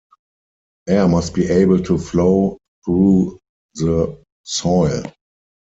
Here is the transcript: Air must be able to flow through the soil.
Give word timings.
Air 0.89 1.07
must 1.07 1.35
be 1.35 1.45
able 1.47 1.77
to 1.83 1.99
flow 1.99 2.57
through 2.83 3.37
the 3.75 4.19
soil. 4.41 5.03